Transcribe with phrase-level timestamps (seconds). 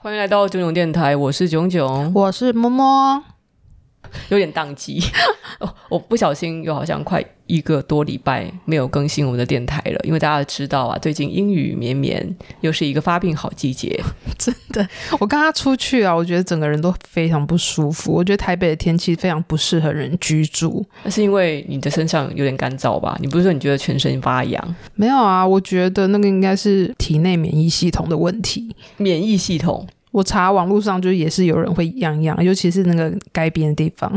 [0.00, 3.24] 欢迎来到囧囧电台，我是囧囧，我是么么，
[4.30, 5.02] 有点宕机
[5.60, 14.00] 哦，我不小心又好像快一个多礼拜没有更新我们的电台了，因为大家知道啊，最近阴雨绵绵，又是一个发病好季节，
[14.38, 14.86] 真的。
[15.18, 23.16] 我刚刚出去啊，我觉得整个人都非常不舒服，我觉得台北的天气非常不适合人居住，那是因为你的身上有点干燥吧？
[23.20, 24.76] 你不是说你觉得全身发痒？
[24.94, 29.86] 没有啊，我觉得那个应该是体内免疫系统的问题，免疫系统。
[30.10, 34.10] 我查网络上，就也是有人会样样，尤其是那个该边的地方。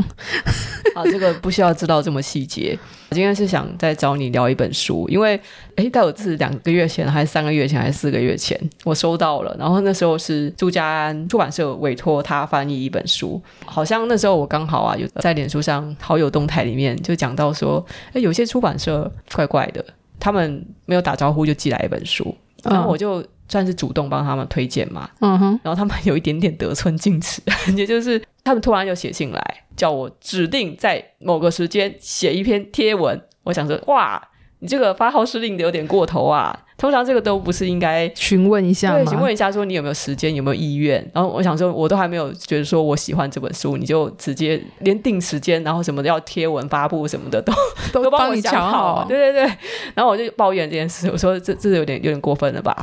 [0.94, 2.78] 啊，这个不需要知道这么细节。
[3.10, 5.40] 我今天是想再找你聊一本书，因为
[5.76, 9.56] 诶，到底是两个月前，还是三个月前，还是四个月前，我收到了。
[9.58, 19.82] 然后那时候是朱家安出版社委托他翻译一本书，好像那时候我刚好啊，有在脸书上好友动态里面就讲到说，诶，有些出版社怪怪的，
[20.20, 23.24] 他们没有打招呼就寄来一本书，然后我就。
[23.52, 27.42] 算是主动帮他们推荐嘛，嗯哼，然后他们有一点点得寸进尺，
[27.76, 33.20] 也就是他们突然就写信来，叫我指定在某个时间写一篇贴文。
[33.42, 34.26] 我想说，哇，
[34.60, 36.58] 你这个发号施令的有点过头啊！
[36.78, 39.04] 通常这个都不是应该询问一下吗？
[39.04, 41.06] 对，询问一下说你有没有时间，有没有意愿。
[41.12, 47.52] 然后我想说，我都还没有觉得说我喜欢这本书，你就直接连定时间，然后什么要贴文发布什么的都
[47.92, 49.04] 都帮我想好。
[49.06, 49.54] 对对对，
[49.94, 52.74] 然后我就抱怨这件事，我说这这是有点有点过分了吧？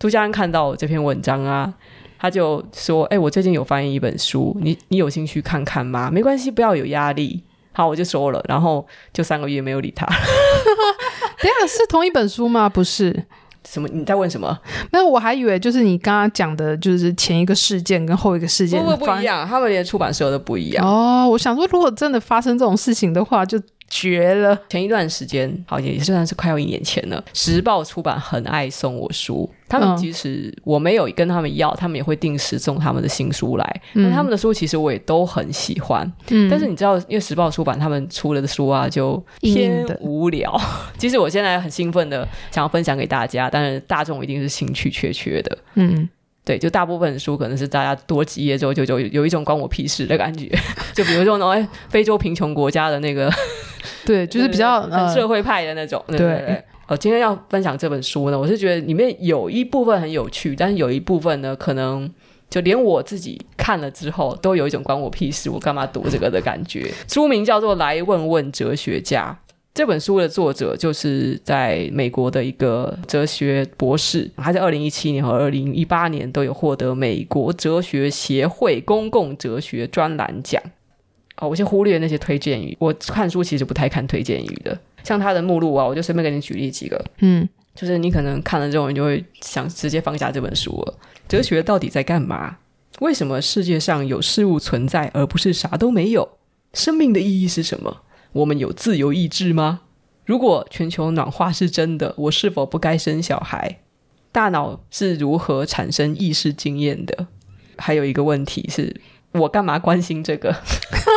[0.00, 1.72] 朱家安看到我这篇文章啊，
[2.18, 6.10] 他就说：“哎、欸，我最近有翻译一本书，你你有兴趣看看吗？
[6.10, 10.06] 没关系，不要有压力。”好，我就说了，然后就三个月没有理他。
[11.42, 12.66] 等下是同一本书吗？
[12.66, 13.24] 不是，
[13.68, 13.86] 什么？
[13.92, 14.58] 你在问什么？
[14.90, 20.82] 那我还以为就是你刚刚讲的，就是前一个事件跟后一个事件不一样，他们连出版社都不一样。
[20.82, 23.60] 哦，我想说，如果真的发生这种事情的话，就。
[23.90, 24.56] 绝了！
[24.68, 27.22] 前一段时间，好也也算是快要一年前了。
[27.34, 33.82] 时报出版很爱送我书，他们即使我没有跟他们要，他们也会定时送他们的新书来。
[33.94, 36.10] 那、嗯、他们的书其实我也都很喜欢。
[36.28, 40.58] 嗯，但是你知道，因为时报出版他们出了的书啊，就偏无聊。
[40.96, 45.58] 其实我现在很兴奋的想要分享给大家，但是大众一定是兴趣缺缺的。
[45.74, 46.08] 嗯。
[46.42, 50.50] 对，就大部分的书可能是大家多几页之后就就有一种关我屁事的感觉，
[50.94, 53.30] 就比如说那种非洲贫穷国家的那个，
[54.06, 56.02] 对，就是比较很社会派的那种。
[56.08, 62.10] 对，对，对，对，我今天要分享这本书呢，我是觉得里面有一部分很有趣，但是有一部分呢，可能
[62.48, 66.92] 就连我自己看了之后都有一种关我屁事，我干嘛读这个的感觉。
[67.08, 69.38] 书名叫做《来问问哲学家》。
[69.72, 80.60] 这本书的作者就是在美国的一个哲学博士，他在二零一七年和二零一八年都有获得美国哲学协会公共哲学专栏奖。
[81.40, 84.78] 哦，我先忽略那些推荐语，我看书其实不太看推荐语的。
[85.02, 87.02] 像他的目录啊，我就随便给你举例几个。
[87.20, 90.94] 嗯，就是你可能看了之后，你就会想直接放下这本书了。
[91.26, 92.58] 哲学到底在干嘛？
[93.00, 96.36] 为什么世界上有事物存在，而不是啥都没有？
[96.74, 98.02] 生命的意义是什么？
[98.32, 99.80] 我们有自由意志吗？
[100.26, 103.78] 如果全球暖化是真的，我是否不该生小孩？
[104.30, 107.26] 大脑是如何产生意识经验的？
[107.78, 109.00] 还有一个问题是，
[109.32, 110.54] 我干嘛关心这个？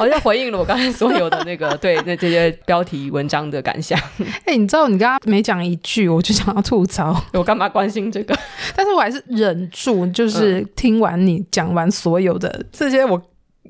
[0.00, 3.98] 好像回应了我刚才所有的那个 对那这些标题文章的感想。
[4.18, 8.34] 哎、欸，你知道你刚刚每讲一句，我就想要吐槽， 我干嘛关心这个？
[8.74, 13.20] 但是我还是忍住，就是听完你讲完所有的这些，我。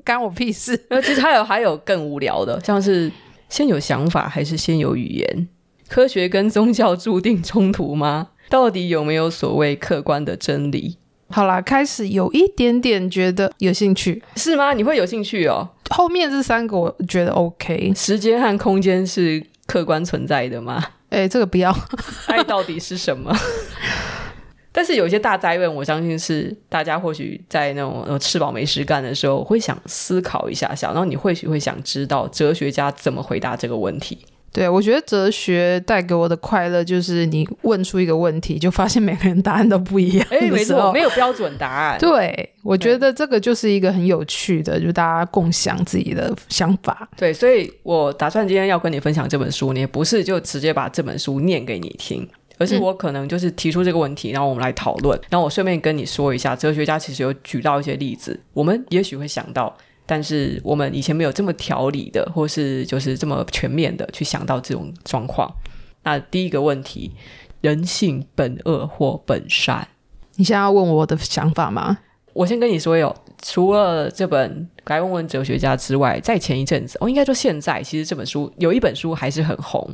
[0.03, 0.75] 干我屁事！
[1.03, 3.11] 其实还有还有更无聊的，像是
[3.49, 5.47] 先有想法还是先有语言？
[5.87, 8.29] 科学跟宗教注定冲突吗？
[8.49, 10.97] 到底有没有所谓客观的真理？
[11.29, 14.73] 好啦，开始有一点点觉得有兴趣，是吗？
[14.73, 15.69] 你会有兴趣哦？
[15.91, 17.93] 后面这三个我觉得 OK。
[17.95, 20.83] 时间和空间是客观存在的吗？
[21.09, 21.75] 哎、欸，这个不要。
[22.27, 23.35] 爱到底是什么？
[24.73, 34.19] 但是有一些大灾问，我相信是大家或许在那种吃饱没事干的时候会想思考一下下，然后你或许会想知道哲学家怎么回答这个问题。
[34.53, 40.27] 对，我觉得哲学带给我的快乐就是你问出一个问题，就发现每个人答案都不一样。
[40.29, 41.97] 哎，没错，没有标准答案。
[42.01, 47.09] 对，我觉得这个就是一个很有趣的，就是大家共享自己的想法。
[47.15, 52.27] 对，所以我打算今天要跟你分享这本书，你也不是就直接把这本书念给你听。
[52.57, 59.75] 而是我可能就是提出这个问题，嗯、然后我们来讨论，然后我顺便跟你说一下，哲学家其实有举到一些例子，我们也许会想到，
[60.11, 65.49] 但是我们以前没有这么条理的，或是就是这么全面的去想到这种状况。
[66.03, 67.13] 那第一个问题，
[67.61, 69.87] 人性本恶或本善？
[70.35, 71.99] 你现在要问我的想法吗？
[72.33, 79.89] 我先跟你说哟，除了这本《来问问哲学家》之外，在前一阵子，我、哦、应该说现在，其实这本书有一本书还是很红，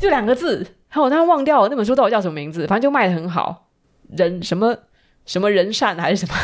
[0.00, 0.64] 就两个字。
[0.86, 3.66] 好，我当然忘掉了那本书到底叫什么名字，反正就卖的很好。
[4.16, 4.76] 人什么
[5.26, 6.34] 什么人善还是什么？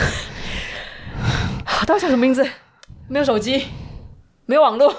[1.87, 2.44] 到底叫什么名字？
[3.06, 3.67] 没有手机，
[4.47, 4.95] 没有网络。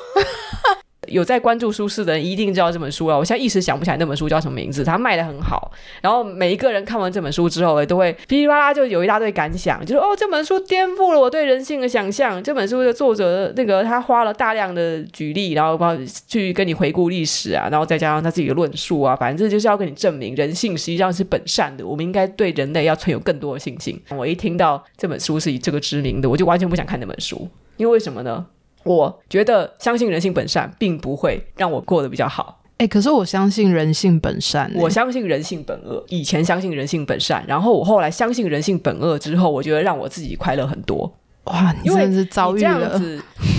[1.07, 3.17] 有在关注书市的人一定知道这本书了。
[3.17, 4.83] 我现在一时想不起来那本书叫什么名字。
[4.83, 5.71] 它卖得很好，
[6.01, 12.41] 然后每一个人看完这本书之后，都会噼里啪啦就有一大堆感想，就是哦，这本书颠覆了我对人性的想象。
[12.43, 15.95] 这本书的作者那个他花了大量的举例，然后包
[16.27, 21.85] 去跟你回顾历史啊，然后再加上他自己的论述啊，反正就是要跟你证明人性实际上是本善的。
[21.85, 23.99] 我们应该对人类要存有更多的信心。
[24.15, 28.45] 我一听到这本书是以这个知名的，我就完全不想看那本书，因为为什么呢？
[28.85, 32.61] 我觉得相信人性本善，并不会让我过得比较好。
[32.77, 36.03] 哎、欸，可是我相信人性本善，我相信人性本恶。
[36.09, 41.11] 以前相信人性本善，然后我后来相信人性本恶之后，我觉得让我自己快乐很多。
[41.45, 42.99] 哇，你真的是遭遇了。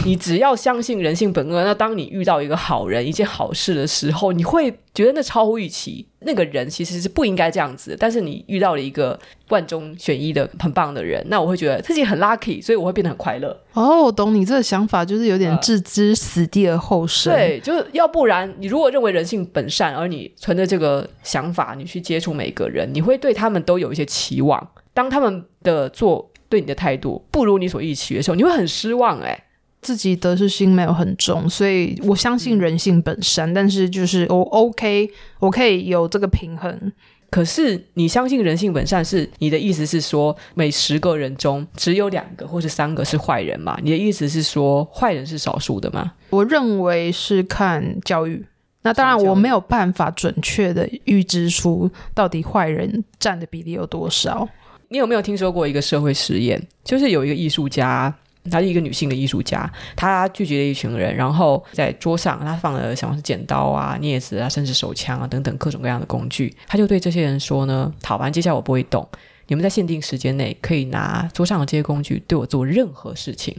[0.05, 6.07] 你只要相信人性本恶，那当你遇到一个好人、一件好事的时候，你会觉得那超乎预期。
[6.27, 9.19] 那个人其实是不应该这样子，但是你遇到了一个
[9.49, 13.59] 万中选一的很棒的人，那我会觉得自己很 lucky，所以我会变得很快乐。
[13.73, 17.33] 哦，我懂你这个想法，就是有点置之死地而后生。
[17.33, 24.71] 呃、对，就是要不然，你如果认为人性本善，而你存着这个想法，你去接触每个人，你会对他们都有一些期望。
[24.93, 29.45] 当他们的做对你的态度不如你所预期的时候，你会很失望哎、欸，
[29.83, 35.09] 自己得失心没有很重，所以我相信人性本善，嗯、但是就是我 OK，
[35.39, 36.93] 我可以有这个平衡。
[37.29, 43.77] 可是你相信人性本善，是你的意思是说每十个人中只有两个或是三个是坏人嘛？
[43.83, 46.13] 你的意思是说坏人是少数的吗？
[46.31, 48.45] 我认为是看教育。
[48.83, 54.49] 那当然我没有办法准确的预知出到底坏人占的比例有多少。
[54.89, 56.65] 你有没有听说过一个社会实验？
[56.85, 58.15] 就是有一个艺术家，
[58.51, 66.55] 她是一个女性的艺术家，她聚集了一群人，然后在桌上，她放了像是剪刀啊、镊子啊，甚至手枪啊等等各种各样的工具。
[66.67, 69.09] 她就对这些人说呢：“好，完接下来我不会动，
[69.49, 73.57] 你们在限定时间内可以拿桌上的这些工具对我做任何事情。”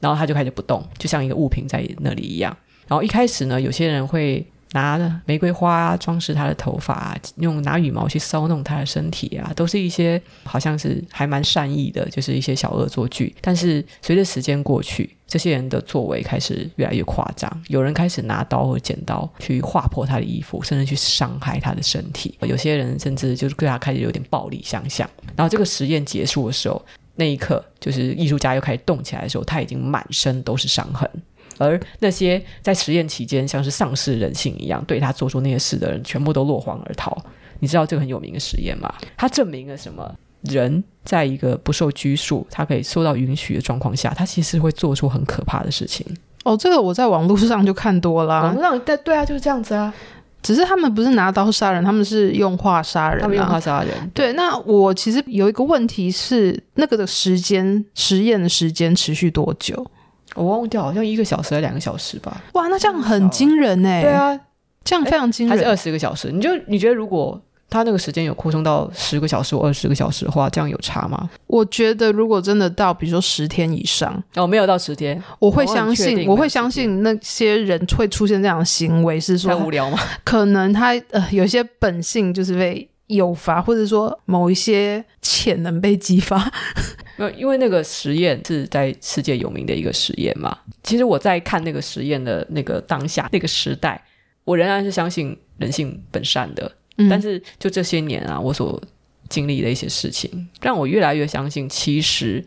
[0.00, 2.56] 然后她就开始不动，就像一个物品在那里一样。
[2.88, 4.46] 然后一开始呢，有些人会。
[4.72, 13.34] 拿玫瑰花装饰他的头发，用拿羽毛去搔弄他的身体啊，都是一些好像是还蛮善意的，就是一些小恶作剧。
[13.40, 22.36] 但是随着时间过去，这些人的作为开始越来越夸张，有人开始拿刀或剪刀去划破他的衣服，甚至去伤害他的身体。
[22.40, 25.08] 有些人甚至就是对他开始有点暴力相向。
[25.36, 26.82] 然后这个实验结束的时候，
[27.14, 31.08] 那一刻就是艺术家又开始动起来的时候，他已经满身都是伤痕。
[31.58, 37.16] 而那些在实验期间像是丧失人性一样对他做出那些事的人，全部都落荒而逃。
[37.60, 38.92] 你知道这个很有名的实验吗？
[39.16, 40.14] 它证明了什么？
[40.42, 46.04] 人在一个不受拘束、他可以受到允许的状况下，他其实会做出很可怕的事情。
[46.42, 48.42] 哦，这个我在网络上就看多了。
[48.42, 49.94] 网络上对对啊，就是这样子啊。
[50.42, 53.22] 只是他们不是拿刀杀人，他们是用话杀人啊。
[53.22, 54.10] 他们用话杀人。
[54.12, 59.86] 对，那我其实有一个问题是，那个的时间实验的时间持续多久？
[60.34, 62.42] 我忘掉，好像一个小时还是两个小时吧。
[62.54, 64.02] 哇，那这样很惊人哎！
[64.02, 64.38] 对啊，
[64.84, 65.56] 这样非常惊人。
[65.56, 66.30] 还是二十个小时？
[66.32, 71.30] 你就你觉得，如果他那个时间有扩充到十个小时或二十个小时的话，这样有差吗？
[71.46, 79.98] 我觉得，如果真的到，比如说十天以上，哦，没有到十天，我会相信，我，我会相信那些人会出现这样的行为，是说太无聊吗？
[80.24, 82.88] 可能他呃有些本性就是被。
[83.12, 86.50] 诱发，或者说某一些潜能被激发，
[87.36, 90.56] 因为那个实验是在世界有名的一个实验嘛。
[90.82, 94.02] 其实我在看那个实验的那个当下，那个时代，
[94.44, 96.70] 我仍然是相信人性本善的。
[96.96, 97.08] 嗯。
[97.08, 98.80] 但是就这些年啊，我所
[99.28, 102.44] 经历的一些事情，让我越来越相信，其实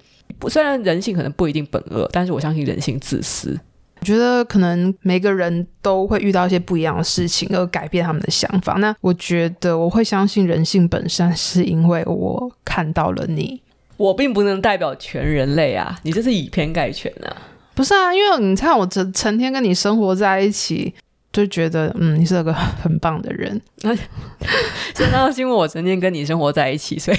[0.49, 3.59] 虽然人性可能不一定本恶，但是我相信人性自私。
[4.05, 8.73] 我觉得可能每个人都会遇到一些不一样的事情，而改变他们的想法。
[8.73, 13.59] 那我觉得我会相信人性本善，是因为我看到了你。
[13.97, 17.35] 我并不能代表全人类啊，你这是以偏概全啊。
[17.73, 20.93] 不是啊，因为你看我成成天跟你生活在一起，
[21.33, 23.59] 就觉得嗯，你是个很棒的人。
[23.81, 23.95] 那
[24.93, 27.17] 现在是因为我成天跟你生活在一起，所以。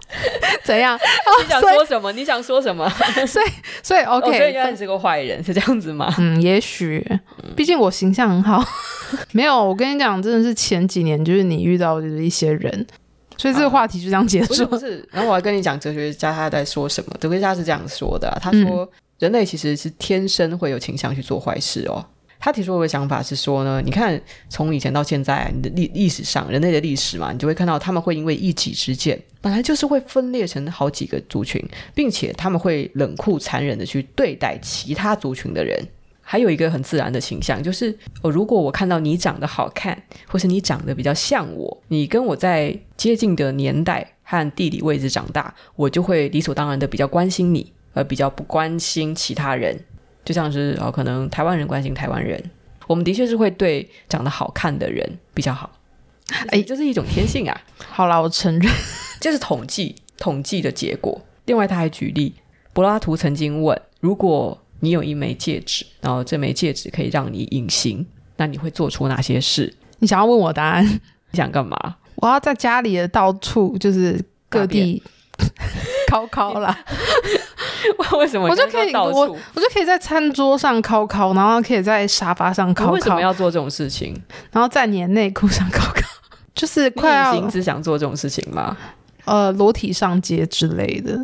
[0.64, 0.98] 怎样？
[1.42, 2.12] 你想说什么？
[2.12, 2.88] 你想说什么？
[3.26, 3.46] 所以，
[3.82, 6.12] 所以，OK，、哦、所以你是个坏人，是这样子吗？
[6.18, 7.04] 嗯，也许，
[7.56, 8.64] 毕竟我形象很好。
[9.32, 12.86] 没有，我跟你讲，真的是前几年，就是你遇到的一些人，
[13.36, 14.46] 所以这个话题就这样结束。
[14.46, 17.16] 啊、不是，不是，然后我还跟你讲，哲学家他在说什么？
[17.20, 22.04] 哲学家是这样说的、啊，他说、嗯，人类其实是天生会有倾向去做坏事哦。
[22.44, 35.80] 他提出的想法是说呢，你看从以前到现在，你的历历史上人类的历史嘛，你就会看到他们会因为一己之见，本来就是会分裂成好几个族群，并且他们会冷酷残忍的去对待其他族群的人。
[36.20, 49.78] 还有一个很自然的倾向，就是哦，如果我看到你长得好看，或是你长得比较像我，你跟我在接近的年代和地理位置长大，我就会理所当然的比较关心你，而比较不关心其他人。
[50.24, 52.42] 就像是哦，可能台湾人关心台湾人，
[52.86, 55.70] 我们的确是会对长得好看的人比较好。
[56.48, 57.60] 哎，这是一种天性啊。
[57.90, 58.72] 好啦，我承认，
[59.20, 61.20] 这是统计统计的结果。
[61.46, 62.34] 另外，他还举例，
[62.72, 69.74] 柏拉图曾经问：如果你有一枚戒指，然后这枚戒指可以让你隐形，那你会做出哪些事？
[69.98, 70.84] 你想要问我答案？
[71.32, 71.96] 你想干嘛？
[72.16, 75.02] 我要在家里的到处就是各地
[76.08, 76.84] 考考啦。
[78.18, 78.48] 为什么？
[78.48, 82.90] 我就可以我我就可以在餐桌上敲敲，然后可以在沙发上敲敲。
[82.92, 84.14] 为什么要做这种事情？
[84.52, 86.02] 然后在你的内裤上敲敲，
[86.54, 88.76] 就是快要只想做这种事情吗？
[89.24, 91.18] 呃，裸体上街之类的。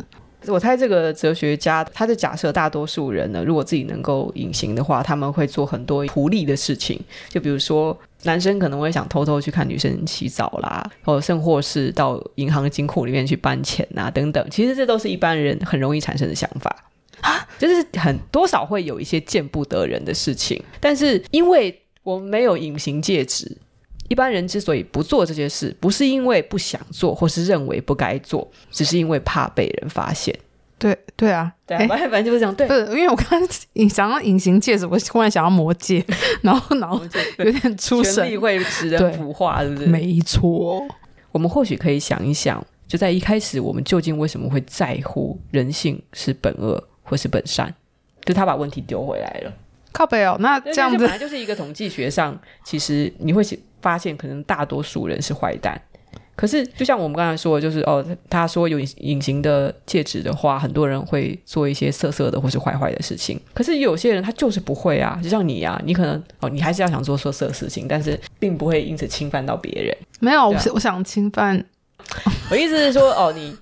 [0.49, 6.99] 我猜这个哲学家，他的假设，大多数人呢，如果自己能够隐形的话，他们会做很多图利的事情。
[7.29, 14.45] 就比如说，男生可能会想偷偷去看女生洗澡啦，或甚或是到银行的金库里面去搬钱啊，等等。
[14.49, 16.83] 其实这都是一般人很容易产生的想法
[17.21, 20.61] 啊，就是很多少会有一些见不得人的事情。
[20.79, 23.55] 但是因为我们没有隐形戒指，
[24.09, 30.37] 一般人之所以不做这些事，不是因为不想做，或是认为不该做，只是因为怕被人发现。
[30.77, 32.55] 对对啊，对啊，反正就是这样。
[32.55, 36.03] 对，不是因为我刚刚想要隐形戒指，我忽然想要魔戒，
[36.41, 37.01] 然后然后
[37.37, 39.87] 有点出神，权力会使人腐化，是不是？
[39.87, 40.87] 没错。
[41.31, 47.73] 我们或许可以想一想，就在一开始，我们究竟为什么会在乎人性是本恶或是本善？
[48.23, 49.53] 就他把问题丢回来了。
[49.91, 53.43] 靠北哦，那这样子本来就是一个统计学上，其实你会
[53.81, 55.81] 发现可能大多数人是坏蛋，
[56.35, 63.39] 可是就像我们刚才说的，就是哦，他说有隐形的戒指的话，很多人会做一些色色的或是坏坏的事情。
[63.53, 69.95] 可是有些人他就是不会啊，就像你啊，你可能哦，你还是要想做色色的事情，但是并不会因此侵犯到别人。
[70.19, 71.65] 没有，我我想侵犯。
[72.49, 73.55] 我意思是说，哦，你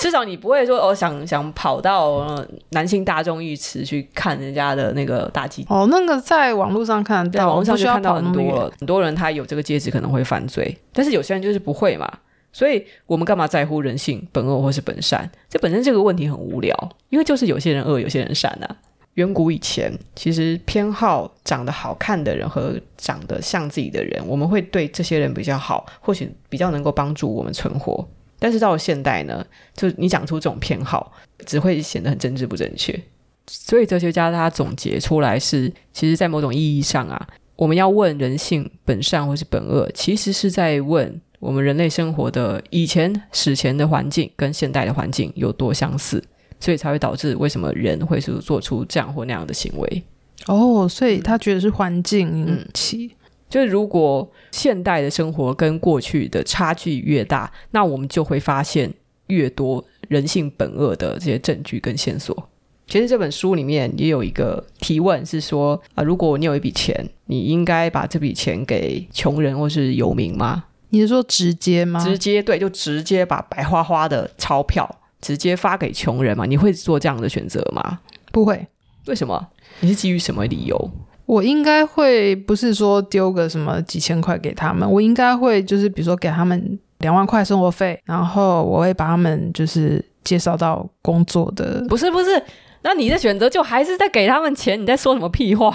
[0.00, 5.64] 至少你不会说，哦，想想跑到男性大众浴池去看人家的那个大鸡。
[5.68, 12.10] 哦，那个在网络上看，在网络上就看到很多了，很多人他有这个戒指可能会犯罪，但是有些人就是不会嘛。
[12.54, 15.30] 所以我们干嘛在乎人性本恶或是本善？
[15.48, 16.76] 这本身这个问题很无聊，
[17.08, 18.76] 因为就是有些人恶，有些人善啊。
[19.14, 28.06] 远古以前，其实偏好长得好看的人和长得像自己的人，我们会对这些人比较好，或许比较能够帮助我们存活。
[28.38, 31.12] 但是到了现代呢，就你讲出这种偏好，
[31.44, 32.98] 只会显得很政治不正确。
[33.46, 46.24] 所以哲学家他总结出来是，其实，在某种意义上啊，我们要问人性本善或是本恶，其实是在问我们人类生活的以前史前的环境跟现代的环境有多相似。
[46.62, 50.02] 所以才会导致为什么人会是做出这样或那样的行为
[50.46, 53.06] 哦，所以他觉得是环境引起。
[53.06, 58.94] 嗯，就是如果现代的生活跟过去的差距越大，那我们就会发现
[59.26, 62.48] 越多人性本恶的这些证据跟线索。
[62.86, 70.64] 其实这本书里面也有一个提问是说啊，如果你有一笔钱，你应该把这笔钱给穷人或是游民吗？
[70.90, 72.04] 你是说直接吗？
[72.04, 75.00] 直接，对，就直接把白花花的钞票。
[75.22, 76.44] 直接发给穷人吗？
[76.44, 78.00] 你会做这样的选择吗？
[78.30, 78.66] 不会。
[79.06, 79.48] 为什么？
[79.80, 80.90] 你是基于什么理由？
[81.24, 91.82] 我应该会不是说丢个什么几千块给他们，我应该会就是比如说给他们两万块生活费，然后我会把他们就是介绍到工作的。
[91.88, 92.42] 不是不是，
[92.82, 94.80] 那你的选择就还是在给他们钱？
[94.80, 95.72] 你在说什么屁话？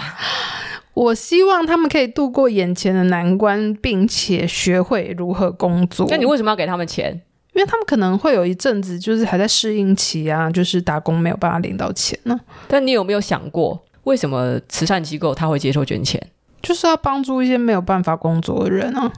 [0.94, 6.06] 我希望他们可以度过眼前的难关，并且学会如何工作。
[6.10, 7.20] 那你为什么要给他们钱？
[7.58, 12.38] 因为他们可能会有一阵子就是还在适应期啊，就是打工没有办法领到钱呢。
[12.68, 16.24] 但你有没有想过，为什么慈善机构他会接受捐钱？
[16.62, 19.12] 就是要帮助一些没有办法工作的人啊。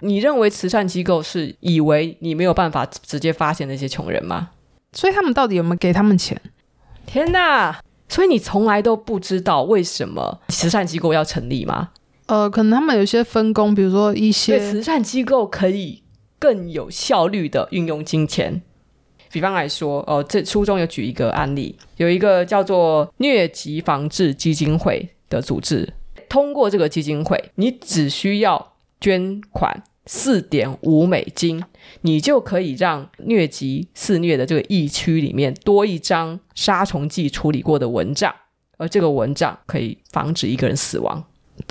[0.00, 4.48] 你认为慈善机构是以为你没有办法直接发现那些穷人吗？
[4.92, 6.40] 所以他们到底有没有给他们钱？
[7.06, 7.78] 天哪！
[8.08, 11.90] 所以你从来都不知道为什么慈善机构要成立吗？
[12.26, 16.02] 呃，可能他们有些分工，比如说一些慈善机构可以。
[16.38, 18.60] 更有效率的运用金钱，
[19.32, 25.94] 比方来说，哦，这书中有举一个案例，有一个叫做疟疾防治基金会的组织，
[26.28, 31.64] 通过这个基金会，你只需要捐款四点五美金，
[32.02, 38.32] 你就可以让疟疾肆虐的这个疫区里面多一张杀虫剂处理过的蚊帐，
[38.76, 41.24] 而这个蚊帐可以防止一个人死亡。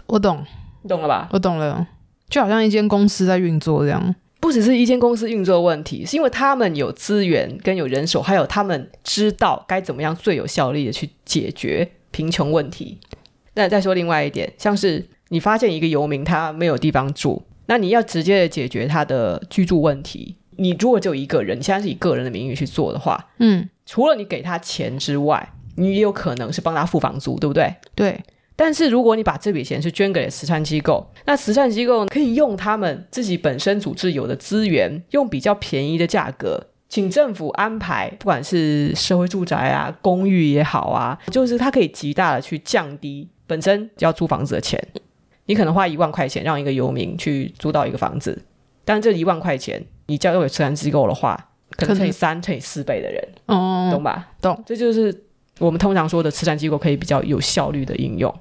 [0.07, 0.43] 我懂，
[0.81, 1.29] 你懂了吧？
[1.31, 1.87] 我懂了，
[2.27, 4.15] 就好像一间公司在运作这样。
[4.45, 12.99] 不只是一间公司运作问题，是因为他们有资源跟有人手，还有他们知道该怎么样最有效率的去解决贫穷问题。
[13.55, 20.35] 那再说另外一点，像是你发现一个游民他没有地方住，那你要直接的解决他的居住问题。
[20.57, 27.73] 你如果只有一个人，你现在是以个人的名义去做的话，嗯，除了你给他钱之外，你也有可能是帮他付房租，对不对？
[27.95, 28.23] 对。
[28.57, 44.81] 但是如果你把这笔钱是捐给了慈善机构，那慈善机构可以用他们自己本身组织有的资源，用比较便宜的价格，请政府安排，不管是社会住宅啊、公寓也好啊，就是它可以极大的去降低本身要租房子的钱。
[45.47, 48.41] 你可能花一万块钱让一个游民去租到一个房子，
[48.85, 54.29] 但这一万块钱你交给慈善机构的话，可能乘以三、乘以四倍的人，哦，懂吧？
[54.41, 55.24] 懂，这就是。
[55.59, 58.33] 我们通常说的慈善机构可以比较有效率的应用。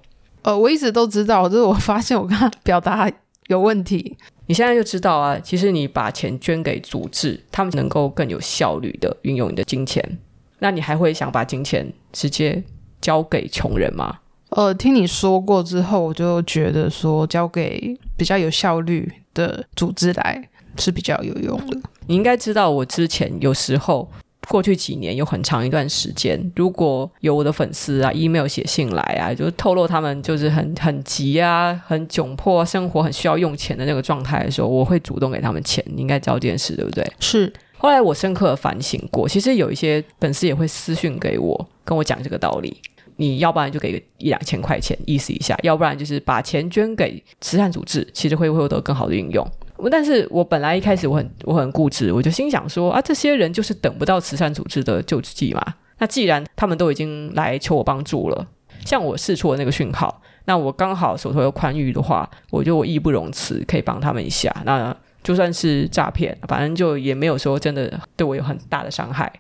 [0.43, 3.11] 呃，我一直都知道，就是我发现我刚刚表达
[3.47, 4.17] 有问题。
[4.47, 10.19] 你现在就知道啊，其实你把钱捐给组织，他们能够更有效率的运用你的金钱。
[10.59, 12.63] 那你还会想把金钱直接
[13.01, 14.19] 交给穷人吗？
[14.51, 21.81] 呃，听你说过之后，我就觉得说交给比较有效率的组织来是比较有用的。
[22.07, 24.11] 你应该知道，我之前有时候。
[24.49, 35.85] 过去几年有很长一段时间，如果有我的粉丝啊，email 写信来啊，就是透露他们就是很很急啊，很窘迫，生活很需要用钱的那个状态的时候，我会主动给他们钱。
[35.87, 37.05] 你应该知道这件事，对不对？
[37.21, 37.53] 是。
[37.77, 42.81] 后来我深刻的反省过，其实有一些粉丝也会私讯给我，跟我讲这个道理。
[43.17, 49.47] 你要不然就给一两千块钱，意思一下；要不然就是把钱捐给慈善组织，其实会获得更好的运用。
[49.91, 55.63] 但是我本来一开始我很我很固执，我就心想说啊，这些人就是等不到慈善组织的救济嘛。
[55.99, 58.47] 那既然他们都已经来求我帮助了，
[58.85, 64.55] 像我试出的那个讯号，那我刚好手头有宽裕的话，我就义不容辞，可以帮他们一下。
[64.65, 69.33] 那就算是诈骗，反正就也没有说真的对我有很大的伤害，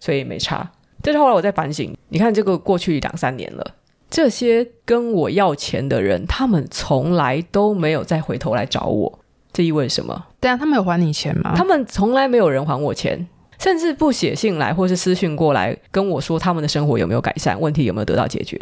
[0.00, 0.70] 所以没差。
[1.02, 3.74] 但是后来我在反省，你看这个过去两三年了，
[4.08, 9.18] 这些跟我要钱的人，他们从来都没有再回头来找我。
[9.52, 10.26] 这意味着什么？
[10.40, 11.54] 对啊，他们有还你钱吗？
[11.56, 13.26] 他们从来没有人还我钱，
[13.58, 18.58] 甚至不写信来，或是私讯过来跟我说他们的生活有没有改善，问题有没有得到解决。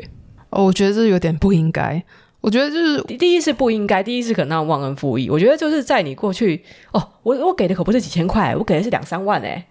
[0.50, 2.02] 哦，我觉得这有点不应该。
[2.40, 5.28] 我觉得就是第一是不应该，第一是可能忘恩负义。
[5.28, 9.66] 我觉得就是在你过去哦，我我给的可不是几千块，我给的是两三万哎。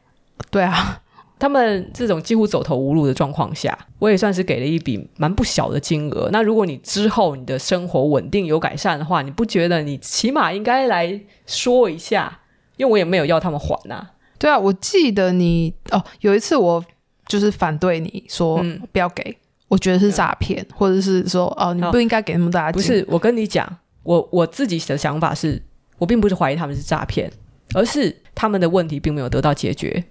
[0.52, 1.02] 对啊。
[1.40, 6.30] 他们这种几乎走投无路的状况下，我也算是给了一笔蛮不小的金额。
[6.34, 12.42] 那如果你之后你的生活稳定有改善的话，你不觉得你起码应该来说一下？
[12.76, 14.12] 因为我也没有要他们还呐、啊。
[14.38, 16.84] 对啊，我记得你哦，有一次我
[17.28, 19.36] 就是反对你说不要给，嗯、
[19.70, 22.74] 我觉得是诈骗，嗯、或者是说哦你不应该给那么大的。
[22.74, 23.68] 不是，我跟你讲，
[24.04, 25.62] 我我自己的想法是，
[25.98, 27.32] 我并不是怀疑他们是诈骗，
[27.74, 30.04] 而是他们的问题并没有得到解决。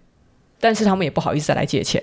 [0.60, 2.02] 但是他们也不好意思再来借钱，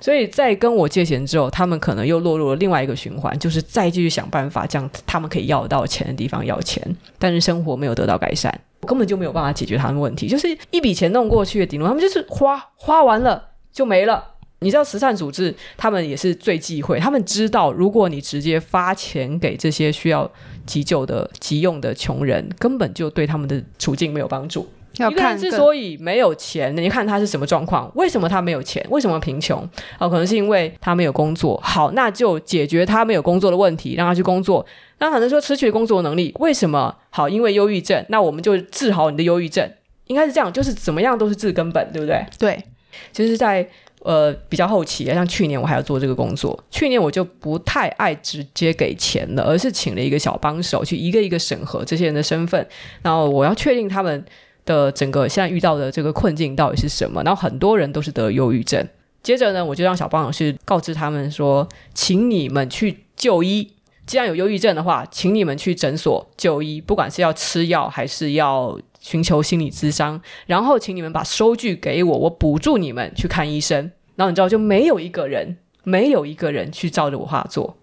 [0.00, 6.82] 所以在跟我借钱之后，他们可能又落入了另外一个循环，就是再继续想办法将他们可以要到钱的地方要钱，
[7.18, 14.34] 但是生活没有得到改善，我根本就没有办法解决他们问题，就是一笔钱弄过去顶多他们就是花花完了就没了。
[14.60, 20.28] 你知道慈善组织他们也是最忌讳，他们知道如果你直接发钱给这些需要
[20.66, 24.68] 急救的急用的穷人，根本就对他们的处境没有帮助。
[24.98, 27.90] 一个人之所以没有钱，你看他是什么状况？
[27.94, 28.84] 为什么他没有钱？
[28.90, 29.58] 为什么贫穷？
[29.98, 31.60] 哦，可能是因为他没有工作。
[31.62, 34.66] 好，那就解决他没有工作的问题，让他去工作。
[34.98, 36.96] 那可能说失去工作能力，为什么？
[37.10, 38.04] 好，因为忧郁症。
[38.08, 39.70] 那我们就治好你的忧郁症，
[40.06, 42.26] 应该是这样，就是怎么样都是治根本，对不对？
[42.38, 42.64] 对，
[43.12, 43.64] 就是在
[44.00, 52.66] 呃比较后期，像去年我还要做这个工作，去年我就不太爱直接给钱了，而是请了一个小帮手去一个一个审核这些人的身份，
[53.02, 54.24] 然后我要确定他们。
[54.68, 57.22] 的整个现在遇到的这个困境到底是什么？
[57.24, 58.86] 然后很多人都是得忧郁症。
[59.22, 63.72] 接着呢，我就让小帮老师告知他们说，请你们去就医。
[64.06, 70.20] 既然有忧郁症的话，请你们去诊所就医，不管是要吃药还是要寻求心理咨商。
[70.46, 73.90] 然后请你们把收据给我，我补助你们去看医生。
[74.16, 77.76] 然后你知道，就没有一个人，没有一个人去照着我话做，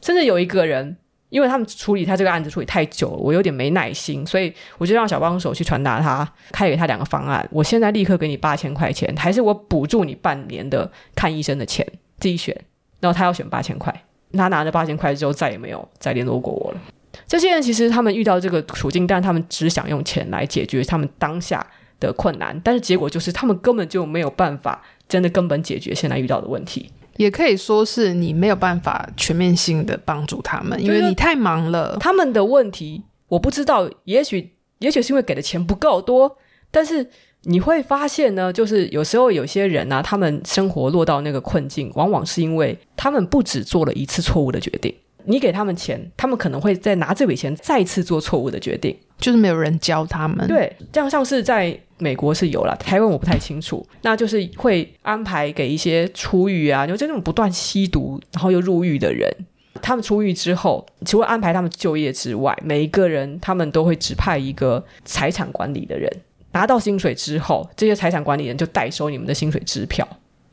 [0.00, 0.96] 甚至有一个人。
[1.34, 7.44] 因为他们处理他这个案子处理太久了，我有点没耐心，所以我就让小帮手去传达他，开给他两个方案。
[7.50, 11.84] 我现在立刻给你八千块钱，还是我补助你半年的看医生的钱，
[12.20, 12.56] 自己选。
[13.00, 13.92] 然后他要选八千块，
[14.34, 16.80] 他拿着八千块之后再也没有再联络过我了。
[17.26, 21.66] 这些人其实他们遇到这个处境，但他们只想用钱来解决他们当下
[21.98, 26.92] 的困难，但是结果就是他们根本就没有办法真的根本解决现在遇到的问题。
[27.16, 31.96] 也可以说是你没有办法全面性的帮助他们，因为你太忙了。
[32.00, 36.36] 他们的问题我不知道，也许也许是因为给的钱不够多，
[36.70, 37.08] 但是
[37.42, 44.94] 你会发现呢，就是有时候有些人啊，他们生活落到那个困境，往往是因为他们不止做了一次错误的决定，
[45.26, 50.46] 你给他们钱，他们可能会再拿这笔钱再次做错误的决定，就是没有人教他们。
[50.46, 53.86] 对，这样像是在美国是有啦，台湾我不太清楚。
[54.02, 59.34] 那就是会安排给一些出狱啊，就这种不断吸毒然后又入狱的人，
[59.80, 66.10] 他们出狱之后，除了安排他们就业之外，每一个人他们都会指派一个财产管理的人，
[66.52, 70.06] 拿到薪水之后，这些财产管理人就代收你们的薪水支票，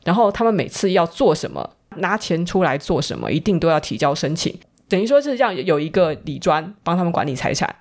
[0.04, 1.70] 然后他们每次要做什么。
[1.98, 4.54] 拿钱出来做什么，一定都要提交申请，
[4.88, 7.74] 等于说是这样，有一个理专帮他们管理财产，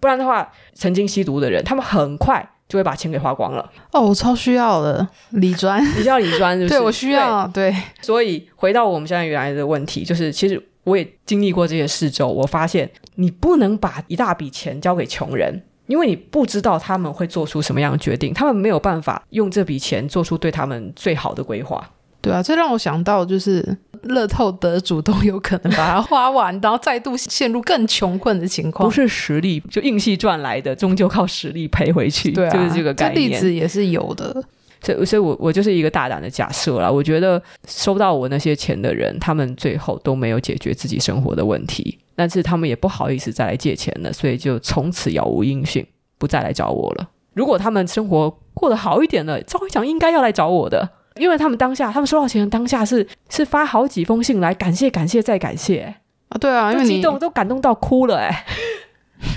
[0.00, 3.70] 不然的话，曾经吸毒的人，他们很快就会把钱给花光了。
[3.92, 6.74] 哦，我超需要的李专， 你需要理专是不是？
[6.74, 7.46] 对，我需要。
[7.48, 21.90] 对，对，所以回到我们现在原来的问题，就是其实我也经历过这些事之后，我发现你不能把一大笔钱交给穷人，因为你不知道他们会做出什么样的决定，他们没有办法用这笔钱做出对他们最好的规划。
[22.24, 28.88] 对啊，这让我想到，就是乐透得主都有可能把它花完， 然后再度陷入更穷困的情况。
[28.88, 32.32] 不是实力，就硬气赚来的，终究靠实力赔回去。
[32.32, 33.30] 对啊，就是这个概念。
[33.30, 34.42] 这例子也是有的。
[34.80, 36.90] 所以，所以我我就是一个大胆的假设啦。
[36.90, 47.08] 我觉得收到我那些钱的人，他们最后都没有解决自己生活的问题，但是他们也不好意思再来借钱了，所以就从此杳无音讯，不再来找我了。
[47.34, 50.88] 如果他们生活过得好一点了，照理讲应该要来找我的。
[51.16, 55.94] 因为他们当下，他们收到钱的当下是是发好几封信来感谢、感谢再感谢
[56.28, 56.38] 啊！
[56.38, 58.44] 对啊，因为你激动都感动到哭了哎！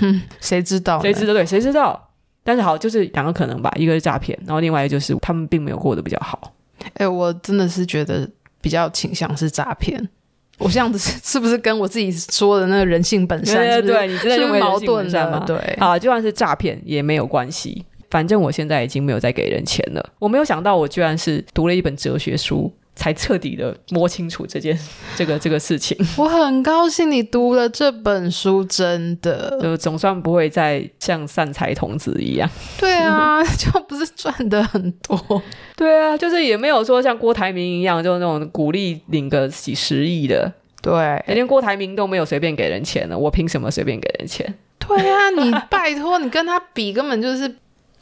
[0.00, 1.00] 哼， 谁知道？
[1.00, 1.32] 谁知道？
[1.32, 2.10] 对，谁知道？
[2.42, 6.52] 但是好，就是两个可能吧，一个是诈骗，然后另外一个就是他们并没有过得比较好。
[6.94, 8.28] 哎，我真的是觉得
[8.60, 10.08] 比较倾向是诈骗。
[10.58, 13.56] 我这样子是是不是跟我自己说的那个人性本善？
[13.56, 15.44] 对，对，对，你真的认为矛盾吗？
[15.46, 17.84] 对啊，就算是诈骗也没有关系。
[18.10, 20.12] 反正我现在已经没有再给人钱了。
[20.18, 24.78] 我没有想到，我居然是读了一本哲学书，才彻底的摸清楚这件
[25.14, 25.96] 这个这个事情。
[26.16, 32.48] 我很高兴你读了这本书，真的，就总算不会再像散财童子一样。
[32.78, 35.42] 对啊，就不是赚的很多。
[35.76, 40.50] 对啊，就是也没有说像郭台铭一样，就那种鼓励领个几十亿的。
[40.80, 44.54] 对，连郭台铭都没有随便给人钱了，我凭什么随便给人钱？
[44.78, 47.56] 对啊，你拜托，你跟他比，根本就是。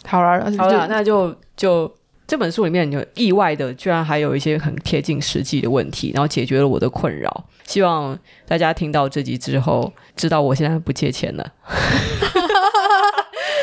[0.07, 1.93] 好了，好了，那就就
[2.27, 7.45] 这本书里面，就意外的居然还有一些很贴近实际的问题，然后解决了我的困扰。
[7.65, 11.53] 希望大家听到这集之后，知道我现在不借钱了。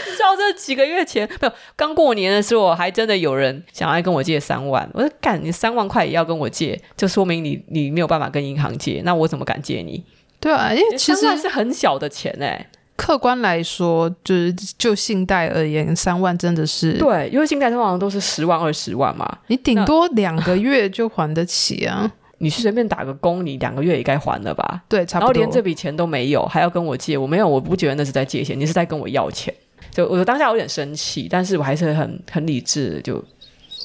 [0.06, 4.90] 你知道这几个月前，没有刚过年的时候，还真的有人想要跟我借三万。
[4.94, 10.04] 我说干，你三万块也要跟我借，就说明你你没有办法跟银行借，那我怎么敢借你？
[10.40, 12.70] 对啊，因为其实是很小的钱哎、欸。
[13.04, 22.10] 客观来说，就是就信贷而言，三万真的是对，因为信贷通常都是十万、二十万嘛，你顶多两个月就还得起啊。
[22.40, 24.82] 你去随便打个工，你两个月也该还了吧？
[24.88, 25.28] 对，差不多。
[25.28, 29.54] 然后连这笔钱都没有，还要跟我借，我没有，我不觉得那是在借钱，你是在跟我要钱。
[29.92, 33.22] 就我当下有点生气，但是我还是很很理智，就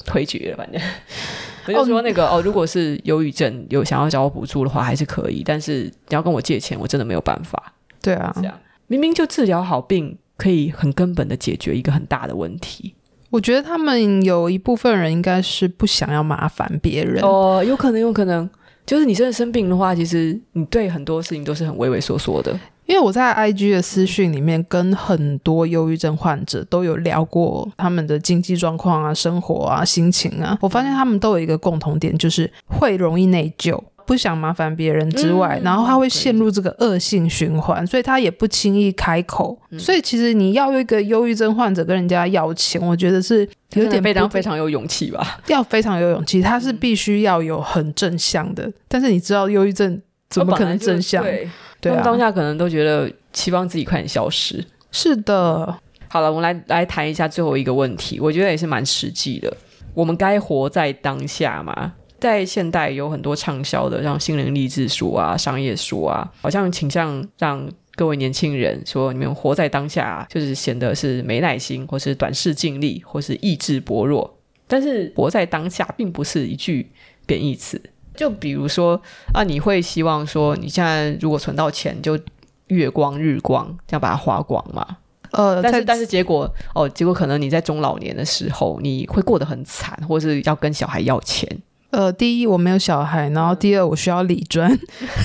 [0.05, 0.55] 推举了。
[0.55, 0.81] 反正
[1.67, 7.73] 我就说那个哦，哦，如果是忧郁症有想要找我补助的话，还是可以，但是你要跟我借钱，我真的没有办法。
[8.01, 8.53] 对啊，这样。
[8.89, 12.93] 明明就治疗好病，可以很根本的解决一个很大的问题。
[13.29, 18.49] 我觉得他们有一部分人应该是不想要麻烦别人哦，有可能，有可能，
[18.87, 22.59] 就是你真的生病的话，其实你对很多事情都是很畏畏缩缩的。
[22.87, 33.79] 因为我在 IG 的私讯里面跟很多忧郁症患者都有聊过他们的经济状况啊、生活啊、心情啊，我发现他们都有一个共同点，就是会容易内疚。
[34.09, 39.55] 不想麻烦别人之外，嗯、然后他会陷入这个恶性循环，所以他也不轻易开口。
[39.69, 45.39] 嗯、所以其实你要一个忧郁症患者跟人家要钱，我觉得是有点非常非常有勇气吧？
[45.45, 48.63] 要非常有勇气，他是必须要有很正向的。
[48.63, 51.23] 嗯、但是你知道，忧郁症怎么可能正向？
[51.23, 51.47] 对，
[51.79, 54.65] 对啊，当下可能都觉得期望自己快点消失。
[54.91, 59.55] 是的，好了，我们来来谈一下最后一个问题，我觉得也是蛮实际的。
[59.93, 61.93] 我们该活在当下吗？
[62.19, 74.37] 在现代有很多畅销的，像心灵励志书啊、商业书啊，好像倾向让各位年轻人说，你们活在当下，就是显得是没耐心，或是短视尽力，或是意志薄弱。
[74.67, 76.91] 但是活在当下并不是一句
[77.25, 77.81] 贬义词。
[78.15, 79.01] 就比如说
[79.33, 82.19] 啊，你会希望说，你现在如果存到钱，就
[82.67, 84.97] 月光日光，这样把它花光吗？
[85.31, 91.47] 呃，但是但是结果哦，结果可能你在中老年的时候，你会过得很惨，或是要跟小孩要钱。
[91.91, 94.77] 呃，第一我没有小孩，然后第二我需要理专，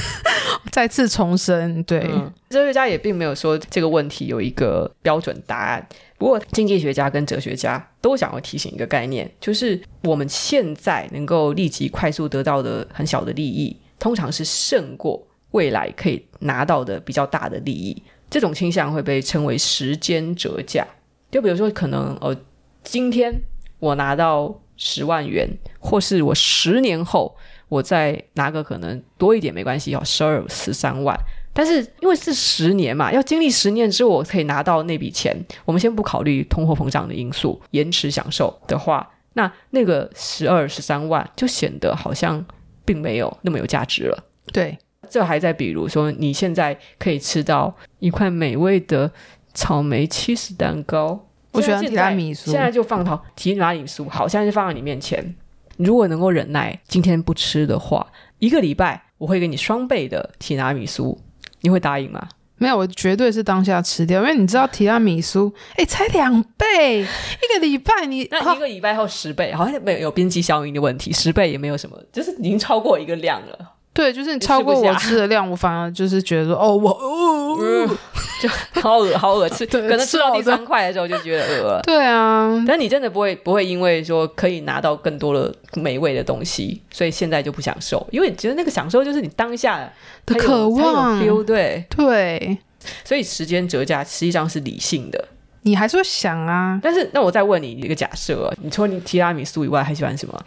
[0.72, 5.86] 再次重申，对，嗯，哲学家也并没有说这个问题有一个标准答案。
[6.16, 18.02] 不过经济学家跟哲学家都想要提醒一个概念，就是我们现在能够立即快速得到的很小的利益，通常是胜过未来可以拿到的比较大的利益。
[18.30, 20.86] 这种倾向会被称为时间折价。
[21.30, 22.34] 就比如说，可能呃，
[22.82, 23.32] 今天
[23.78, 27.36] 我拿到十万元，或是我十年后
[27.68, 31.18] 我再拿个可能多一点没关系，要十二十三万。
[31.52, 35.36] 但是因为是十年嘛，要经历十年之后我可以拿到那笔钱。
[35.64, 42.44] 我们先不考虑通货膨胀的因素，延迟享受的话，那那个十二十三万就显得好像
[42.84, 44.24] 并没有那么有价值了。
[44.52, 44.76] 对，
[45.08, 49.10] 这还在比如说，你现在可以吃到一块美味的。
[49.56, 52.50] 草莓起司蛋糕，我喜欢提拉米苏。
[52.50, 55.34] 现在就放到提拉米苏，好，现在就放在你面前。
[55.76, 58.06] 如果能够忍耐，今天不吃的话，
[58.38, 61.18] 一个礼拜我会给你双倍的提拉米苏，
[61.62, 62.28] 你会答应吗？
[62.56, 73.72] 没有，我绝对是当下吃掉，因为你知道提拉米苏，哎，才两倍，一个礼拜你那一个礼拜后十倍，好像没有有边际效应的问题，十倍也没有什么，就是已经超过一个量了。
[73.94, 77.56] 对，就是你超过我吃的量，我反而就是觉得说，哦，我哦。
[77.60, 77.88] 嗯
[78.42, 78.48] 就
[78.82, 81.80] 好恶好恶吃， 可能吃到第三块的时候就觉得饿了。
[81.86, 89.88] 对啊，但你真的不会不会因为说可以拿到更多的美味的东西，所以现在就不享受，因为你觉得那个享受就是你当下
[90.26, 91.18] 的渴望。
[91.46, 92.58] 对对，
[93.04, 95.28] 所以时间折价实际上是理性的，
[95.62, 96.78] 你还是会想啊。
[96.82, 100.38] 但是那我再问你一个假设，你除了你提拉米苏以外还喜欢什么？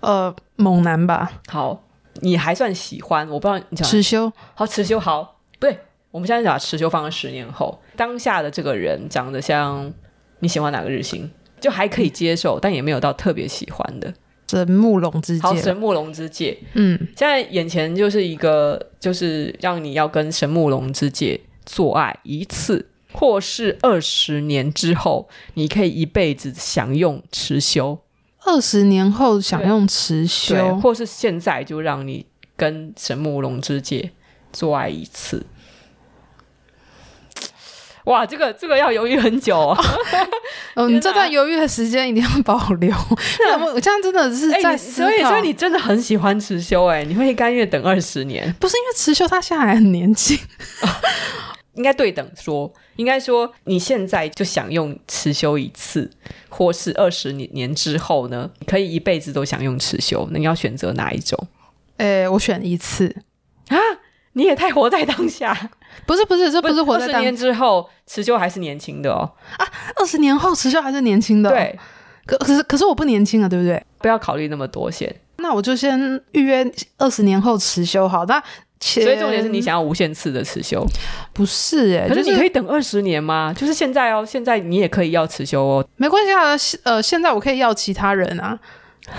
[0.00, 1.30] 呃，猛男吧。
[1.48, 1.82] 好，
[2.20, 3.28] 你还算喜欢？
[3.28, 4.32] 我不知道你讲持修。
[4.54, 5.78] 好，持修好，对。
[6.10, 9.90] 我们现在把持修放在十年后，当下的这个人长得像
[10.40, 14.12] 你喜欢哪个日星，就还可以接受，但也没有到特别喜欢的
[14.46, 15.42] 神木龙之界。
[15.42, 27.98] 好，神木龙之界，嗯，现在眼前就是一个，就是让你要跟神木龙之界做爱一次，或是二十年之后，你可以一辈子享用持修。
[28.44, 32.26] 二十年后想用持修，或是现在就让你
[32.56, 34.10] 跟神木龙之介
[34.52, 35.46] 做爱一次。
[38.06, 39.78] 哇，这个这个要犹豫很久哦。
[40.74, 42.92] 嗯， 你这段犹豫的时间一定要保留。
[43.46, 47.04] 那我这样真的是在所以所以你真的很喜欢持修哎？
[47.04, 48.52] 你会甘愿等二十年？
[48.58, 50.36] 不是因为持修他现在还很年轻，
[51.74, 56.10] 应该对等说，应该说你现在就享用持修一次，
[56.48, 58.50] 或是二十年年之后呢？
[58.58, 61.38] 你可以一辈子都享用持修，那你要选择哪一种？
[61.98, 63.16] 诶，我选一次
[63.68, 63.78] 啊。
[64.34, 65.70] 你也太活在当下，
[66.06, 67.18] 不是不是，这不是活在当下。
[67.18, 69.30] 二十年之后，持修还是年轻的哦。
[69.58, 71.50] 啊，二十年后持修还是年轻的。
[71.50, 71.78] 对，
[72.24, 73.84] 可可是可是我不年轻了，对不对？
[73.98, 75.14] 不要考虑那么多先。
[75.36, 76.64] 那我就先预约
[76.96, 78.24] 二十年后持修好。
[78.24, 78.42] 那
[78.82, 80.84] 所以重点是你想要无限次的持修，
[81.32, 82.08] 不是哎、欸？
[82.08, 83.54] 可是你可以等二十年吗？
[83.56, 86.56] 就是现在哦，现在你也可以要持修哦，没关系啊。
[86.82, 88.58] 呃，现在我可以要其他人啊。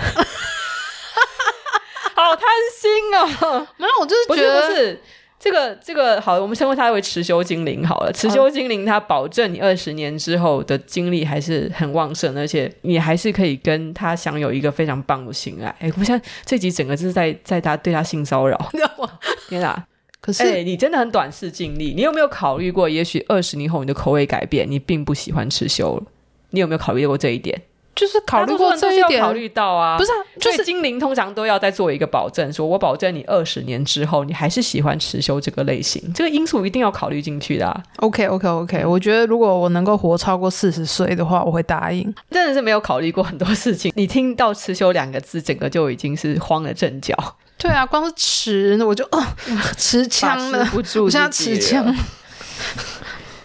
[2.16, 3.66] 好贪心哦！
[3.76, 5.00] 没有，我就是觉得不是，不是
[5.44, 8.10] 这个这个好，我们称呼他为持修精灵好了。
[8.14, 15.68] 持修精灵，他保证你二十年之后的精力还是很旺盛，而且你还是可以跟他享有一个非常棒的性爱。
[15.80, 19.18] 哎，我想这集整个就是在在他对他性骚扰，知道吗
[19.50, 19.84] 天哪！
[20.22, 21.92] 可是、欸、你真的很短视近利。
[21.94, 26.04] 你有没有考虑过，也许二十年后你的口味改变，你并不喜欢持修了？
[26.52, 27.60] 你有没有考虑过这一点？
[27.94, 37.82] 就是考虑过这一点，考虑到啊，不是啊，就是精灵通常都要再做一个保证，说我保证你二十年之后你还是喜欢持修这个类型，这个因素一定要考虑进去的啊。
[37.96, 42.12] OK OK OK，我觉得如果我能够活超过四十岁的话，我会答应。
[42.30, 47.14] 真的是没有考虑过很多事情，你听到持修两个字，整个就已经是慌了阵脚。
[47.56, 49.24] 对啊，光是持我就哦
[49.78, 51.94] 持枪了，不住，我现在持枪。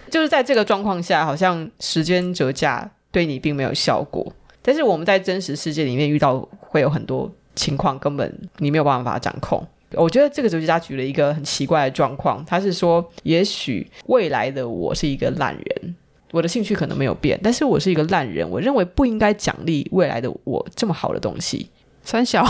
[0.10, 4.32] 就是在这个状况下，好像时间折价对你并没有效果。
[4.62, 9.66] 但是我们在真实世界里面遇到会有很多情况，根本你没有办法掌控。
[9.94, 15.96] 我觉得这个哲学家举了一个很奇怪的状况，他是说，也许未来的我是一个烂人，
[16.32, 21.70] 我的兴趣可能没有变，但是我是一个烂人，我认为不应该奖励未来的我这么好的东西。
[22.04, 22.46] 三小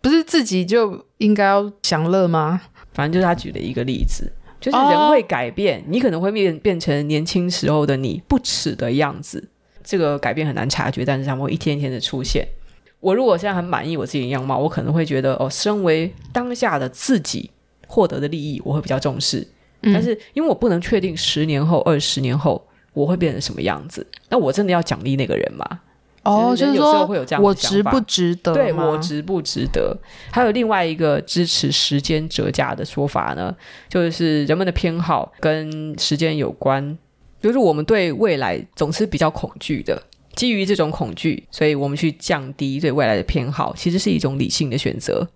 [0.00, 2.60] 不是自己就应该要享乐吗？
[2.92, 9.48] 反正就是他举了一个例子，就是人会改变，哦、你可能会变变成年轻时候的你不耻的样子。
[9.82, 12.46] 这个改变很难察觉，但是他们会一天一天的出现。
[13.00, 17.50] 我如果现在很满意我自己的样貌，我可能会觉得哦，身为当下的自己
[17.86, 19.46] 获得的利益，我会比较重视。
[19.82, 22.62] 嗯、但是因为我不能确定十年后、二十年后
[22.92, 25.80] 我会变成什么样子，那我真的要奖励那个人吗？
[26.22, 28.52] 哦，就是有时候会有这样我值不值得？
[28.52, 29.96] 对，我值不值得？
[30.30, 33.56] 还有另外一个支持时间折价的说法呢，
[33.88, 36.98] 就是人们的偏好跟时间有关。
[37.40, 40.02] 就是我们对未来总是比较恐惧的，
[40.34, 45.28] 基于这种恐惧，所以我们去降低对未来的偏好，其实是一种理性的选择。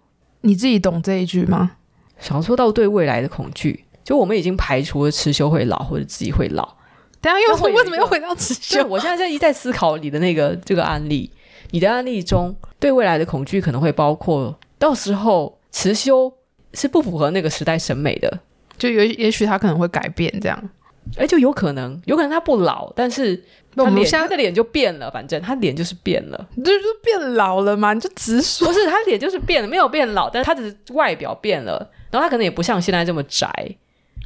[0.43, 1.73] 你自己懂这一句吗？
[2.19, 6.77] 想说到对未来的恐惧，就我们已经排除了持修会老或者自己会老。
[7.21, 8.87] 等下又为什么又回到持修？
[8.87, 11.31] 我现在在一再思考你的那个这个案例，
[11.71, 16.31] 你的案例中对未来的恐惧可能会包括到时候持修
[16.75, 18.41] 是不符合那个时代审美的，
[18.77, 20.71] 就也也许他可能会改变这样。
[21.17, 23.37] 哎，就有可能，有可能他不老，但是
[23.77, 28.67] 他脸他的脸就变了，反正他脸就是变了，就是变老了嘛，你就直说。
[28.69, 33.49] 不是，他脸就是变了，没有变老，但是他只是外表变了，然后他可能也不像现在这么宅，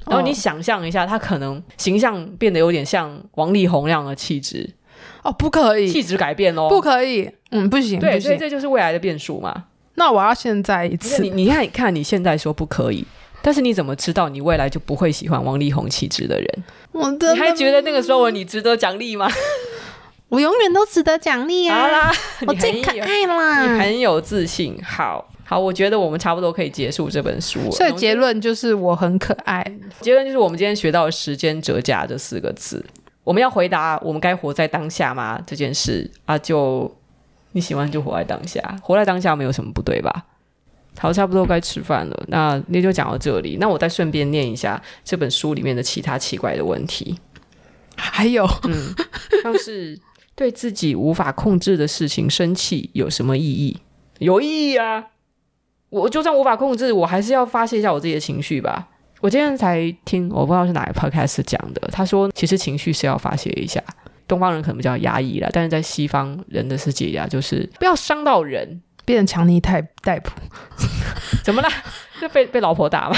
[0.06, 4.68] 然后你想象一下，他可能形象变得有点像王力宏那样的气质。
[5.22, 9.64] 哦，不可以，气质改变哦，不可以，嗯，不行，对，所以这就是未来的变数嘛。
[9.94, 13.04] 那我要现在一次，你你看，你看你现在说不可以。
[13.42, 16.64] 但是你怎么知道你未来就不会喜欢王力宏气质的人？
[16.92, 19.29] 我的，你还觉得那个时候你值得奖励吗？
[20.29, 21.81] 我永远都值得奖励啊！
[21.81, 22.12] 好啦，
[22.46, 23.62] 我最可爱啦！
[23.62, 24.79] 你很有自信。
[24.85, 27.70] 好好，我觉得我们差不多可以结束这本书了。
[27.70, 29.64] 所以结论就是我很可爱。
[30.03, 32.85] 结论就是我们今天学到“时间折价”这四个字。
[33.24, 35.40] 我们要回答：我们该活在当下吗？
[35.46, 36.94] 这件事啊，就
[37.53, 40.24] 你喜欢就活在当下，活在当下没有什么不对吧？
[40.98, 42.24] 好，差不多该吃饭了。
[42.28, 43.56] 那那就讲到这里。
[43.61, 47.18] 那我再顺便念一下这本书里面的其他奇怪的问题。
[47.96, 48.94] 还有，嗯，
[49.42, 49.98] 像是
[50.34, 53.76] 对自己无法控制的事情生气有什么意义？
[54.18, 55.04] 有意义啊！
[55.90, 58.88] 我就算无法控制，我还是要发泄一下我自己的情绪吧。
[59.20, 63.82] 我今天才听，我不知道是哪个 podcast 讲的，他说其实情绪是要发泄一下。
[64.28, 68.80] 东方人可能比较压抑啦，但是在西方人的世界呀，就是不要伤到人。
[69.08, 70.32] 变成强尼戴戴普，
[71.42, 71.68] 怎么啦？
[72.20, 73.16] 就被被老婆打了？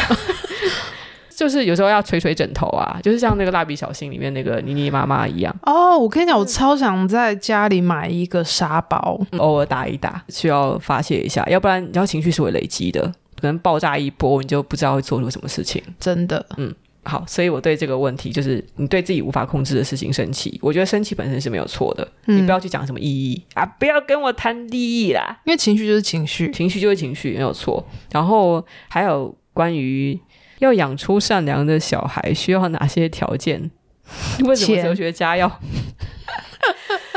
[1.37, 5.53] 就是有时候要捶捶枕头啊，就是像那个蜡笔小新里面那个妮妮妈妈一样。
[5.63, 13.03] 哦，我跟你讲，我超想在家里买一个沙包，嗯、偶尔打一打，需要发泄一下，要不然你知道情绪是会累积的，
[13.41, 15.83] 可能爆炸一波，你就不知道会做出什么事情。
[15.99, 16.73] 真的，嗯。
[17.03, 27.83] 好，所以我对这个问题，就是你对自己无法控制的事情生气，我觉得生气本身是没有错的，嗯、你不要去讲什么意义啊，不要跟我谈利益啦，因为情绪就是情绪，情绪就是情绪，没有错。
[28.13, 30.19] 然后还有关于
[30.59, 33.71] 要养出善良的小孩需要哪些条件？
[34.45, 35.49] 为什么哲学家要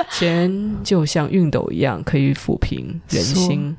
[0.10, 0.50] 钱？
[0.80, 3.76] 钱就像熨斗一样，可以抚平人心。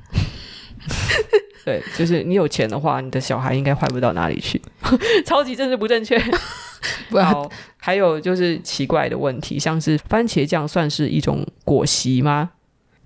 [1.64, 4.60] 对，就是你有钱的话，你的小孩应该坏不到哪里去。
[5.24, 6.20] 超级政治不正确。
[7.24, 12.50] 好，还有就是奇怪的问题，像是番茄酱算是一种果昔吗？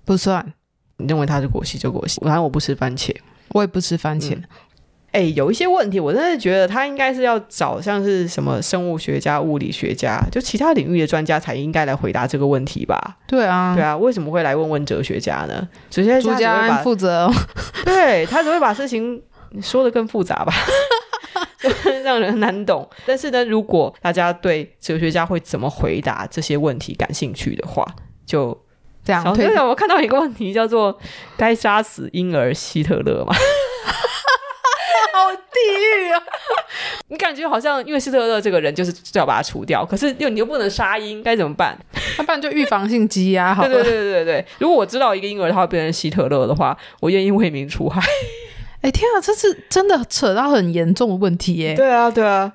[0.03, 0.53] 不算。
[0.97, 2.19] 你认为它是果昔就果昔。
[2.21, 3.15] 反正我不吃番茄，
[3.49, 4.35] 我也不吃番茄。
[4.35, 4.43] 嗯
[5.11, 13.17] 哎，有一些问题，我真的觉得他应该是要找像是什么生物学家、物理学家，就其他领域的专家才应该来回答这个问题吧？
[13.27, 15.67] 对啊，对啊，为什么会来问问哲学家呢？
[15.89, 17.33] 哲学家只会负责哦，
[17.83, 19.21] 对，他只会把事情
[19.61, 20.53] 说的更复杂吧，
[22.03, 22.87] 让人难懂。
[23.07, 27.83] 但是呢，如果大家对哲学家会怎么回答这些问题感兴趣的话，
[28.27, 28.55] 就
[29.03, 29.23] 这样。
[29.33, 30.95] 对了，我看到一个问题叫做：
[31.35, 33.33] 该杀死婴儿希特勒吗？
[35.13, 36.21] 好地狱啊！
[37.09, 41.77] 你感觉好像因为希特勒这个人就是最好把他除掉，可是又你又不能杀婴，该怎么办？
[42.17, 43.69] 那不然就预防性积压好了。
[43.73, 48.01] 对对对对对，如果我知道一个婴儿他会变成希特勒的话，我愿意为民除害。
[48.81, 51.75] 哎天啊，这是真的扯到很严重的问题耶！
[51.75, 52.53] 对啊对啊，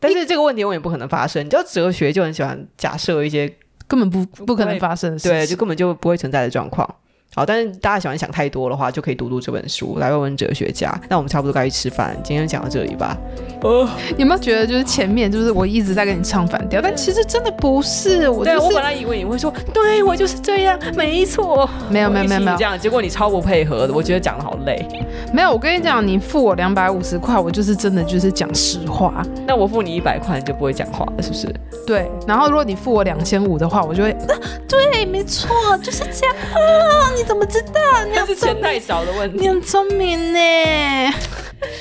[0.00, 1.44] 但是这个问题永远不可能发生。
[1.44, 3.48] 你知道哲学就很喜欢假设一些
[3.86, 6.96] 根本不不可能发生的事，对，就根本就不会存在的状况。
[7.34, 10.94] 好，但是大家喜欢想太多的话，就可以读读这本书来问问哲学家。
[11.08, 13.16] 那我们差不多该去吃饭，今天讲到这里吧。
[13.62, 18.58] 哦，有没有觉得就是前面就是我一直在跟你唱反调，但其实真的不是我、就是。
[18.58, 21.66] 对，我本来以为你会说，对我就是这样，没错。
[21.88, 24.86] 没有没有没有没有这样，结果你超不配合的，我觉得讲得好累。
[25.32, 29.24] 没有，我跟你讲，你付我两百五十块，我就是真的就是讲实话。
[29.46, 31.54] 那我付你一百块，你就不会讲话了，是不是？
[31.86, 32.10] 对。
[32.26, 34.36] 然后如果你付我两千五的话，我就会，啊、
[34.68, 36.36] 对，没错，就是这样。
[36.36, 37.80] 啊你怎么知道？
[38.12, 39.38] 那是钱太少的问题。
[39.38, 40.38] 你很聪明呢，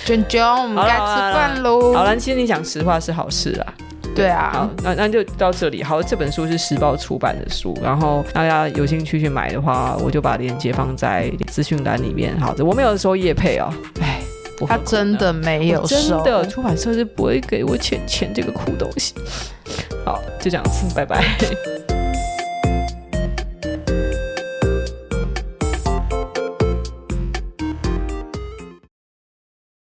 [0.06, 1.96] 卷卷，我们该吃饭喽。
[1.96, 3.74] 好了，其实你讲实话是好事啊。
[4.16, 5.82] 对啊，好，那那就到这里。
[5.82, 12.40] 好，这本书是时报出版的书，然后大家有兴趣去买的话，我就把链接放在资讯栏里面。
[12.40, 13.74] 好的，我没有收叶配哦。
[14.00, 14.22] 哎，
[14.68, 19.16] 他真的没有收，真的，出版社是不会给我钱钱这个苦东西。
[20.06, 21.26] 好，就这样子，拜拜。